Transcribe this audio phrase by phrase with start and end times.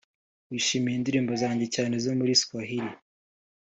[0.51, 2.91] bishimiye indirimbo zanjye cyane izo muri Swahili